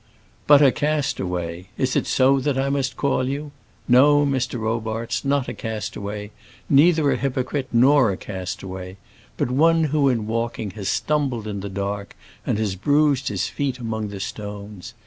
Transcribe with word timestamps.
"But 0.47 0.63
a 0.63 0.71
castaway! 0.71 1.67
Is 1.77 1.95
it 1.95 2.07
so 2.07 2.39
that 2.39 2.57
I 2.57 2.69
must 2.71 2.97
call 2.97 3.29
you? 3.29 3.51
No, 3.87 4.25
Mr. 4.25 4.59
Robarts, 4.59 5.23
not 5.23 5.47
a 5.47 5.53
castaway; 5.53 6.31
neither 6.67 7.11
a 7.11 7.17
hypocrite, 7.17 7.67
nor 7.71 8.11
a 8.11 8.17
castaway; 8.17 8.97
but 9.37 9.51
one 9.51 9.83
who 9.93 10.09
in 10.09 10.25
walking 10.25 10.71
has 10.71 10.89
stumbled 10.89 11.45
in 11.45 11.59
the 11.59 11.69
dark 11.69 12.15
and 12.47 12.79
bruised 12.81 13.27
his 13.27 13.47
feet 13.47 13.77
among 13.77 14.07
the 14.07 14.19
stones. 14.19 14.95